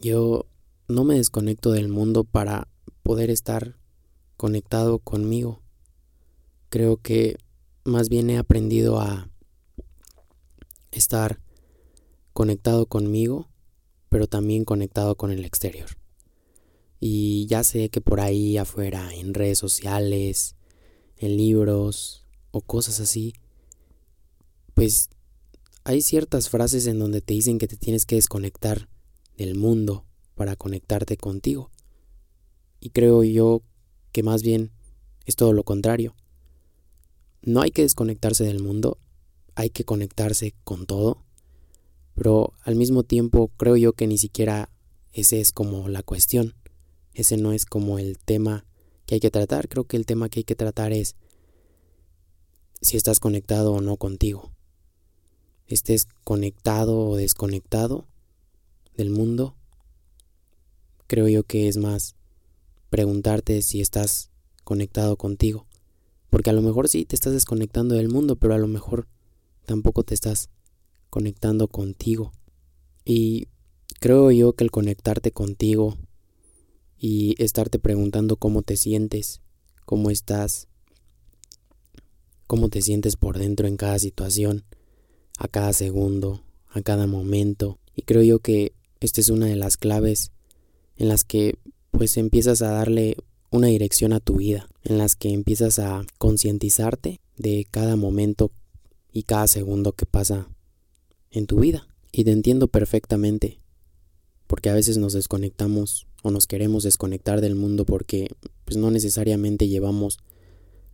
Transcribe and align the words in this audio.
Yo 0.00 0.46
no 0.86 1.04
me 1.04 1.16
desconecto 1.16 1.72
del 1.72 1.88
mundo 1.88 2.24
para 2.24 2.68
poder 3.02 3.30
estar 3.30 3.76
conectado 4.36 5.00
conmigo. 5.00 5.60
Creo 6.68 6.98
que 6.98 7.36
más 7.84 8.08
bien 8.08 8.30
he 8.30 8.38
aprendido 8.38 9.00
a 9.00 9.28
estar 10.92 11.40
conectado 12.32 12.86
conmigo, 12.86 13.48
pero 14.08 14.28
también 14.28 14.64
conectado 14.64 15.16
con 15.16 15.32
el 15.32 15.44
exterior. 15.44 15.88
Y 17.00 17.46
ya 17.46 17.64
sé 17.64 17.90
que 17.90 18.00
por 18.00 18.20
ahí 18.20 18.56
afuera, 18.56 19.12
en 19.14 19.34
redes 19.34 19.58
sociales, 19.58 20.56
en 21.16 21.36
libros 21.36 22.24
o 22.50 22.60
cosas 22.60 23.00
así, 23.00 23.34
pues 24.74 25.10
hay 25.84 26.02
ciertas 26.02 26.48
frases 26.48 26.86
en 26.86 26.98
donde 26.98 27.20
te 27.20 27.34
dicen 27.34 27.58
que 27.58 27.66
te 27.66 27.76
tienes 27.76 28.06
que 28.06 28.16
desconectar 28.16 28.88
del 29.38 29.54
mundo 29.54 30.04
para 30.34 30.56
conectarte 30.56 31.16
contigo. 31.16 31.70
Y 32.80 32.90
creo 32.90 33.24
yo 33.24 33.62
que 34.12 34.22
más 34.22 34.42
bien 34.42 34.72
es 35.24 35.36
todo 35.36 35.52
lo 35.52 35.62
contrario. 35.62 36.14
No 37.40 37.62
hay 37.62 37.70
que 37.70 37.82
desconectarse 37.82 38.44
del 38.44 38.62
mundo, 38.62 38.98
hay 39.54 39.70
que 39.70 39.84
conectarse 39.84 40.54
con 40.64 40.86
todo, 40.86 41.24
pero 42.14 42.52
al 42.62 42.74
mismo 42.74 43.04
tiempo 43.04 43.50
creo 43.56 43.76
yo 43.76 43.92
que 43.92 44.08
ni 44.08 44.18
siquiera 44.18 44.70
ese 45.12 45.40
es 45.40 45.52
como 45.52 45.88
la 45.88 46.02
cuestión, 46.02 46.54
ese 47.14 47.36
no 47.36 47.52
es 47.52 47.64
como 47.64 47.98
el 47.98 48.18
tema 48.18 48.66
que 49.06 49.14
hay 49.14 49.20
que 49.20 49.30
tratar, 49.30 49.68
creo 49.68 49.84
que 49.84 49.96
el 49.96 50.04
tema 50.04 50.28
que 50.28 50.40
hay 50.40 50.44
que 50.44 50.56
tratar 50.56 50.92
es 50.92 51.16
si 52.80 52.96
estás 52.96 53.20
conectado 53.20 53.72
o 53.72 53.80
no 53.80 53.96
contigo. 53.96 54.52
Estés 55.66 56.06
conectado 56.24 56.98
o 56.98 57.16
desconectado 57.16 58.06
del 58.98 59.10
mundo, 59.10 59.56
creo 61.06 61.28
yo 61.28 61.44
que 61.44 61.68
es 61.68 61.78
más 61.78 62.16
preguntarte 62.90 63.62
si 63.62 63.80
estás 63.80 64.30
conectado 64.64 65.16
contigo. 65.16 65.66
Porque 66.28 66.50
a 66.50 66.52
lo 66.52 66.60
mejor 66.60 66.88
sí 66.88 67.06
te 67.06 67.16
estás 67.16 67.32
desconectando 67.32 67.94
del 67.94 68.10
mundo, 68.10 68.36
pero 68.36 68.52
a 68.52 68.58
lo 68.58 68.68
mejor 68.68 69.08
tampoco 69.64 70.02
te 70.02 70.14
estás 70.14 70.50
conectando 71.08 71.68
contigo. 71.68 72.32
Y 73.04 73.48
creo 74.00 74.30
yo 74.30 74.52
que 74.52 74.64
el 74.64 74.70
conectarte 74.70 75.32
contigo 75.32 75.96
y 76.98 77.42
estarte 77.42 77.78
preguntando 77.78 78.36
cómo 78.36 78.62
te 78.62 78.76
sientes, 78.76 79.40
cómo 79.86 80.10
estás, 80.10 80.68
cómo 82.46 82.68
te 82.68 82.82
sientes 82.82 83.16
por 83.16 83.38
dentro 83.38 83.68
en 83.68 83.76
cada 83.76 83.98
situación, 83.98 84.64
a 85.38 85.48
cada 85.48 85.72
segundo, 85.72 86.42
a 86.68 86.82
cada 86.82 87.06
momento. 87.06 87.78
Y 87.94 88.02
creo 88.02 88.22
yo 88.22 88.40
que 88.40 88.74
esta 89.00 89.20
es 89.20 89.28
una 89.28 89.46
de 89.46 89.56
las 89.56 89.76
claves 89.76 90.32
en 90.96 91.08
las 91.08 91.24
que 91.24 91.58
pues 91.90 92.16
empiezas 92.16 92.62
a 92.62 92.70
darle 92.70 93.16
una 93.50 93.68
dirección 93.68 94.12
a 94.12 94.20
tu 94.20 94.36
vida, 94.36 94.68
en 94.84 94.98
las 94.98 95.16
que 95.16 95.30
empiezas 95.30 95.78
a 95.78 96.04
concientizarte 96.18 97.20
de 97.36 97.66
cada 97.70 97.96
momento 97.96 98.50
y 99.12 99.22
cada 99.22 99.46
segundo 99.46 99.92
que 99.92 100.06
pasa 100.06 100.48
en 101.30 101.46
tu 101.46 101.60
vida. 101.60 101.88
Y 102.12 102.24
te 102.24 102.32
entiendo 102.32 102.68
perfectamente, 102.68 103.60
porque 104.46 104.70
a 104.70 104.74
veces 104.74 104.98
nos 104.98 105.12
desconectamos 105.12 106.06
o 106.22 106.30
nos 106.30 106.46
queremos 106.46 106.82
desconectar 106.82 107.40
del 107.40 107.54
mundo 107.54 107.84
porque 107.84 108.28
pues 108.64 108.76
no 108.76 108.90
necesariamente 108.90 109.68
llevamos 109.68 110.18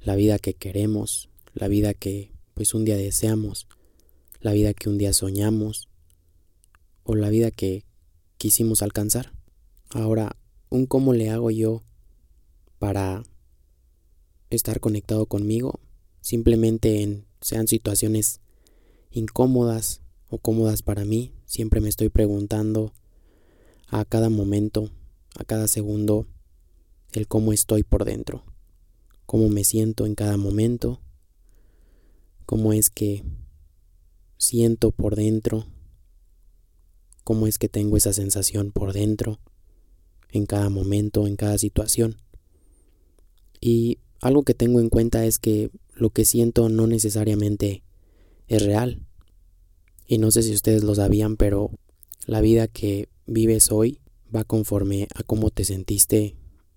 la 0.00 0.16
vida 0.16 0.38
que 0.38 0.54
queremos, 0.54 1.28
la 1.54 1.68
vida 1.68 1.92
que 1.92 2.30
pues 2.54 2.74
un 2.74 2.84
día 2.84 2.96
deseamos, 2.96 3.66
la 4.40 4.52
vida 4.52 4.74
que 4.74 4.88
un 4.88 4.98
día 4.98 5.12
soñamos 5.12 5.88
o 7.02 7.14
la 7.14 7.30
vida 7.30 7.50
que 7.50 7.84
quisimos 8.38 8.82
alcanzar. 8.82 9.32
Ahora, 9.90 10.36
un 10.70 10.86
cómo 10.86 11.12
le 11.12 11.30
hago 11.30 11.50
yo 11.50 11.82
para 12.78 13.22
estar 14.50 14.80
conectado 14.80 15.26
conmigo, 15.26 15.80
simplemente 16.20 17.02
en 17.02 17.26
sean 17.40 17.68
situaciones 17.68 18.40
incómodas 19.10 20.00
o 20.28 20.38
cómodas 20.38 20.82
para 20.82 21.04
mí, 21.04 21.32
siempre 21.46 21.80
me 21.80 21.88
estoy 21.88 22.08
preguntando 22.08 22.92
a 23.88 24.04
cada 24.04 24.28
momento, 24.28 24.90
a 25.36 25.44
cada 25.44 25.68
segundo, 25.68 26.26
el 27.12 27.26
cómo 27.26 27.52
estoy 27.52 27.82
por 27.82 28.04
dentro, 28.04 28.44
cómo 29.26 29.48
me 29.48 29.64
siento 29.64 30.06
en 30.06 30.14
cada 30.14 30.36
momento, 30.36 31.00
cómo 32.44 32.72
es 32.72 32.90
que 32.90 33.24
siento 34.36 34.90
por 34.90 35.16
dentro, 35.16 35.66
cómo 37.28 37.46
es 37.46 37.58
que 37.58 37.68
tengo 37.68 37.98
esa 37.98 38.14
sensación 38.14 38.72
por 38.72 38.94
dentro, 38.94 39.38
en 40.30 40.46
cada 40.46 40.70
momento, 40.70 41.26
en 41.26 41.36
cada 41.36 41.58
situación. 41.58 42.16
Y 43.60 43.98
algo 44.22 44.44
que 44.44 44.54
tengo 44.54 44.80
en 44.80 44.88
cuenta 44.88 45.26
es 45.26 45.38
que 45.38 45.70
lo 45.94 46.08
que 46.08 46.24
siento 46.24 46.70
no 46.70 46.86
necesariamente 46.86 47.82
es 48.46 48.64
real. 48.64 49.02
Y 50.06 50.16
no 50.16 50.30
sé 50.30 50.42
si 50.42 50.54
ustedes 50.54 50.84
lo 50.84 50.94
sabían, 50.94 51.36
pero 51.36 51.70
la 52.24 52.40
vida 52.40 52.66
que 52.66 53.10
vives 53.26 53.70
hoy 53.72 54.00
va 54.34 54.44
conforme 54.44 55.06
a 55.14 55.22
cómo 55.22 55.50
te 55.50 55.64
sentiste 55.64 56.34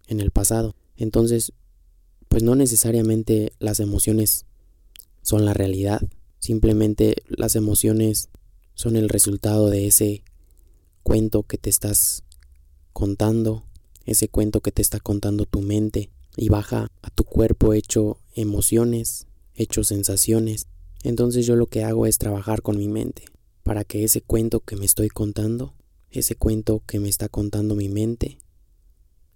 en 0.07 0.19
el 0.19 0.31
pasado. 0.31 0.75
Entonces, 0.97 1.53
pues 2.27 2.43
no 2.43 2.55
necesariamente 2.55 3.53
las 3.57 3.79
emociones 3.79 4.47
son 5.21 5.45
la 5.45 5.53
realidad. 5.53 6.01
Simplemente 6.39 7.23
las 7.29 7.55
emociones 7.55 8.27
son 8.73 8.97
el 8.97 9.07
resultado 9.07 9.69
de 9.69 9.87
ese 9.87 10.25
cuento 11.11 11.43
que 11.43 11.57
te 11.57 11.69
estás 11.69 12.23
contando, 12.93 13.65
ese 14.05 14.29
cuento 14.29 14.61
que 14.61 14.71
te 14.71 14.81
está 14.81 15.01
contando 15.01 15.45
tu 15.45 15.59
mente 15.59 16.09
y 16.37 16.47
baja 16.47 16.89
a 17.01 17.09
tu 17.09 17.25
cuerpo 17.25 17.73
hecho 17.73 18.21
emociones, 18.33 19.27
hecho 19.53 19.83
sensaciones. 19.83 20.67
Entonces 21.03 21.45
yo 21.45 21.57
lo 21.57 21.67
que 21.67 21.83
hago 21.83 22.05
es 22.05 22.17
trabajar 22.17 22.61
con 22.61 22.77
mi 22.77 22.87
mente 22.87 23.25
para 23.63 23.83
que 23.83 24.05
ese 24.05 24.21
cuento 24.21 24.61
que 24.61 24.77
me 24.77 24.85
estoy 24.85 25.09
contando, 25.09 25.73
ese 26.11 26.35
cuento 26.35 26.81
que 26.87 27.01
me 27.01 27.09
está 27.09 27.27
contando 27.27 27.75
mi 27.75 27.89
mente, 27.89 28.39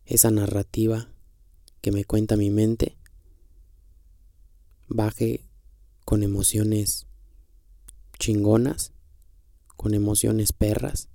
esa 0.06 0.32
narrativa 0.32 1.10
que 1.82 1.92
me 1.92 2.06
cuenta 2.06 2.38
mi 2.38 2.52
mente, 2.52 2.96
baje 4.88 5.42
con 6.06 6.24
emociones 6.24 7.06
chingonas, 8.18 8.94
con 9.76 9.94
emociones 9.94 10.54
perras, 10.54 11.10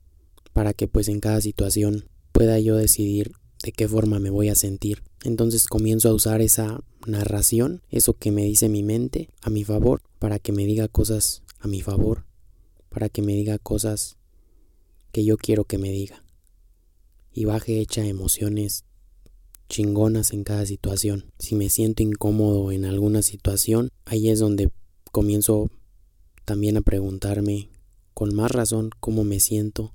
para 0.52 0.72
que 0.72 0.88
pues 0.88 1.08
en 1.08 1.20
cada 1.20 1.40
situación 1.40 2.04
pueda 2.32 2.58
yo 2.58 2.76
decidir 2.76 3.32
de 3.62 3.72
qué 3.72 3.88
forma 3.88 4.18
me 4.18 4.30
voy 4.30 4.48
a 4.48 4.54
sentir. 4.54 5.02
Entonces 5.24 5.68
comienzo 5.68 6.08
a 6.08 6.14
usar 6.14 6.40
esa 6.40 6.82
narración, 7.06 7.82
eso 7.90 8.14
que 8.14 8.30
me 8.30 8.44
dice 8.44 8.68
mi 8.68 8.82
mente, 8.82 9.28
a 9.42 9.50
mi 9.50 9.64
favor, 9.64 10.02
para 10.18 10.38
que 10.38 10.52
me 10.52 10.64
diga 10.64 10.88
cosas 10.88 11.42
a 11.58 11.68
mi 11.68 11.82
favor, 11.82 12.24
para 12.88 13.08
que 13.08 13.22
me 13.22 13.34
diga 13.34 13.58
cosas 13.58 14.16
que 15.12 15.24
yo 15.24 15.36
quiero 15.36 15.64
que 15.64 15.78
me 15.78 15.90
diga. 15.90 16.24
Y 17.32 17.44
baje 17.44 17.80
hecha 17.80 18.04
emociones 18.06 18.84
chingonas 19.68 20.32
en 20.32 20.42
cada 20.42 20.66
situación. 20.66 21.32
Si 21.38 21.54
me 21.54 21.68
siento 21.68 22.02
incómodo 22.02 22.72
en 22.72 22.84
alguna 22.84 23.22
situación, 23.22 23.90
ahí 24.04 24.28
es 24.28 24.40
donde 24.40 24.70
comienzo 25.12 25.70
también 26.44 26.76
a 26.76 26.82
preguntarme 26.82 27.70
con 28.14 28.34
más 28.34 28.50
razón 28.50 28.90
cómo 29.00 29.22
me 29.22 29.38
siento, 29.38 29.94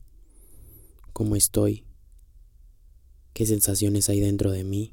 cómo 1.16 1.38
estoy, 1.38 1.86
qué 3.32 3.46
sensaciones 3.46 4.10
hay 4.10 4.20
dentro 4.20 4.52
de 4.52 4.66
mí. 4.66 4.92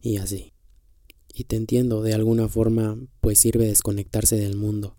Y 0.00 0.16
así. 0.16 0.54
Y 1.34 1.44
te 1.44 1.56
entiendo, 1.56 2.00
de 2.00 2.14
alguna 2.14 2.48
forma, 2.48 2.96
pues 3.20 3.38
sirve 3.38 3.66
desconectarse 3.66 4.36
del 4.36 4.56
mundo. 4.56 4.96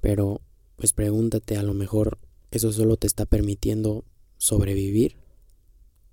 Pero, 0.00 0.40
pues 0.74 0.92
pregúntate, 0.92 1.56
a 1.56 1.62
lo 1.62 1.74
mejor 1.74 2.18
eso 2.50 2.72
solo 2.72 2.96
te 2.96 3.06
está 3.06 3.24
permitiendo 3.24 4.04
sobrevivir 4.36 5.16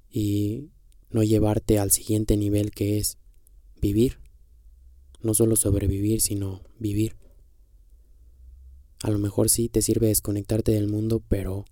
y 0.08 0.70
no 1.10 1.24
llevarte 1.24 1.80
al 1.80 1.90
siguiente 1.90 2.38
nivel 2.38 2.70
que 2.70 3.00
es 3.00 3.18
vivir. 3.82 4.20
No 5.24 5.34
solo 5.34 5.56
sobrevivir, 5.56 6.22
sino 6.22 6.62
vivir. 6.78 7.16
A 9.02 9.10
lo 9.10 9.18
mejor 9.18 9.50
sí 9.50 9.70
te 9.70 9.82
sirve 9.82 10.06
desconectarte 10.06 10.72
del 10.72 10.88
mundo, 10.88 11.24
pero 11.28 11.66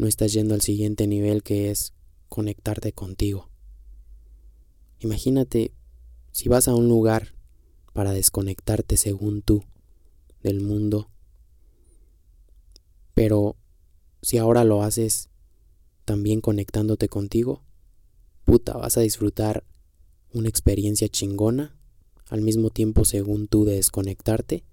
no 0.00 0.06
estás 0.06 0.32
yendo 0.32 0.54
al 0.54 0.62
siguiente 0.62 1.06
nivel 1.06 1.42
que 1.42 1.70
es 1.70 1.92
conectarte 2.30 2.94
contigo. 2.94 3.50
Imagínate 4.98 5.74
si 6.30 6.48
vas 6.48 6.68
a 6.68 6.74
un 6.74 6.88
lugar 6.88 7.34
para 7.92 8.12
desconectarte 8.12 8.96
según 8.96 9.42
tú 9.42 9.62
del 10.42 10.62
mundo, 10.62 11.10
pero 13.12 13.56
si 14.22 14.38
ahora 14.38 14.64
lo 14.64 14.82
haces 14.82 15.28
también 16.06 16.40
conectándote 16.40 17.10
contigo, 17.10 17.62
puta, 18.46 18.78
vas 18.78 18.96
a 18.96 19.02
disfrutar 19.02 19.64
una 20.32 20.48
experiencia 20.48 21.10
chingona 21.10 21.76
al 22.30 22.40
mismo 22.40 22.70
tiempo 22.70 23.04
según 23.04 23.48
tú 23.48 23.66
de 23.66 23.74
desconectarte, 23.74 24.64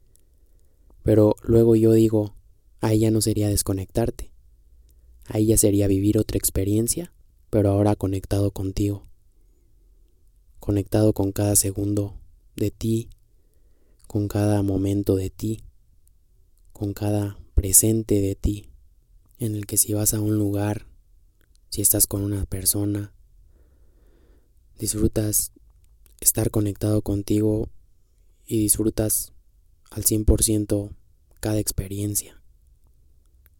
pero 1.03 1.35
luego 1.41 1.75
yo 1.75 1.91
digo, 1.91 2.33
ahí 2.79 2.99
ya 2.99 3.11
no 3.11 3.19
sería 3.19 3.49
desconectarte, 3.49 4.31
Ahí 5.27 5.47
ya 5.47 5.57
sería 5.57 5.87
vivir 5.87 6.17
otra 6.17 6.37
experiencia, 6.37 7.13
pero 7.49 7.69
ahora 7.69 7.95
conectado 7.95 8.51
contigo, 8.51 9.05
conectado 10.59 11.13
con 11.13 11.31
cada 11.31 11.55
segundo 11.55 12.17
de 12.55 12.71
ti, 12.71 13.09
con 14.07 14.27
cada 14.27 14.61
momento 14.63 15.15
de 15.15 15.29
ti, 15.29 15.63
con 16.71 16.93
cada 16.93 17.37
presente 17.55 18.21
de 18.21 18.35
ti, 18.35 18.69
en 19.37 19.55
el 19.55 19.65
que 19.65 19.77
si 19.77 19.93
vas 19.93 20.13
a 20.13 20.21
un 20.21 20.37
lugar, 20.37 20.87
si 21.69 21.81
estás 21.81 22.07
con 22.07 22.23
una 22.23 22.45
persona, 22.45 23.13
disfrutas 24.79 25.51
estar 26.21 26.51
conectado 26.51 27.01
contigo 27.01 27.69
y 28.45 28.59
disfrutas 28.59 29.33
al 29.91 30.03
100% 30.03 30.95
cada 31.39 31.59
experiencia, 31.59 32.41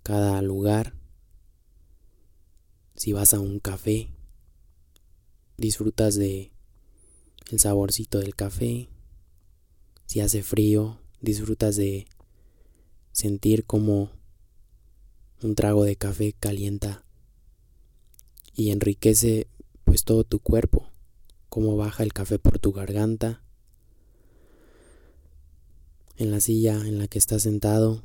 cada 0.04 0.42
lugar. 0.42 0.96
Si 2.98 3.14
vas 3.14 3.36
a 3.36 3.40
un 3.40 3.60
café, 3.60 4.10
disfrutas 5.56 6.16
de 6.16 6.52
el 7.52 7.60
saborcito 7.60 8.18
del 8.18 8.36
café. 8.36 8.90
Si 10.08 10.20
hace 10.20 10.42
frío, 10.42 11.00
disfrutas 11.22 11.76
de 11.76 12.08
sentir 13.12 13.66
como 13.66 14.10
un 15.44 15.54
trago 15.54 15.84
de 15.84 15.96
café 15.96 16.34
calienta 16.34 17.06
y 18.56 18.72
enriquece 18.72 19.48
pues 19.84 20.04
todo 20.04 20.24
tu 20.24 20.40
cuerpo, 20.40 20.90
cómo 21.50 21.78
baja 21.78 22.02
el 22.02 22.14
café 22.14 22.40
por 22.40 22.58
tu 22.58 22.72
garganta, 22.72 23.44
en 26.16 26.32
la 26.32 26.40
silla 26.40 26.74
en 26.88 26.98
la 26.98 27.08
que 27.08 27.20
estás 27.20 27.44
sentado, 27.44 28.02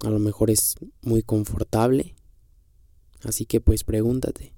a 0.00 0.10
lo 0.10 0.18
mejor 0.18 0.50
es 0.50 0.76
muy 1.00 1.22
confortable, 1.22 2.14
así 3.24 3.46
que 3.46 3.60
pues 3.60 3.84
pregúntate, 3.84 4.54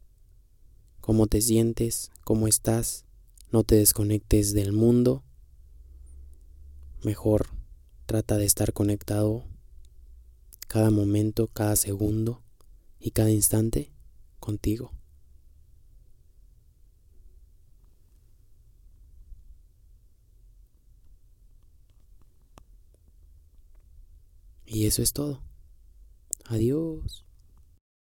¿cómo 1.01 1.27
te 1.27 1.41
sientes? 1.41 2.11
¿Cómo 2.25 2.49
estás? 2.49 3.05
No 3.51 3.65
te 3.65 3.77
desconectes 3.77 4.55
del 4.55 4.73
mundo, 4.73 5.25
mejor 7.03 7.49
trata 8.07 8.37
de 8.37 8.45
estar 8.45 8.73
conectado 8.73 9.45
cada 10.69 10.91
momento, 10.91 11.49
cada 11.49 11.77
segundo 11.77 12.43
y 12.99 13.11
cada 13.11 13.31
instante 13.31 13.93
contigo. 14.41 14.93
Y 24.65 24.87
eso 24.87 25.03
es 25.03 25.13
todo. 25.13 25.43
Adiós. 26.47 27.27